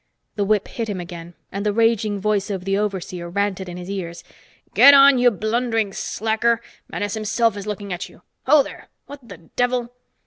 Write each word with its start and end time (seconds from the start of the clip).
The 0.35 0.43
whip 0.43 0.67
hit 0.67 0.89
him 0.89 0.99
again, 0.99 1.35
and 1.51 1.63
the 1.63 1.71
raging 1.73 2.19
voice 2.19 2.49
of 2.49 2.65
the 2.65 2.75
overseer 2.75 3.29
ranted 3.29 3.69
in 3.69 3.77
his 3.77 3.87
ears. 3.87 4.23
"Get 4.73 4.95
on, 4.95 5.19
you 5.19 5.29
blundering 5.29 5.93
slacker. 5.93 6.59
Menes 6.87 7.13
himself 7.13 7.55
is 7.55 7.67
looking 7.67 7.93
at 7.93 8.09
you. 8.09 8.23
Ho 8.47 8.63
there 8.63 8.87
what 9.05 9.29
the 9.29 9.37
devil?" 9.37 9.93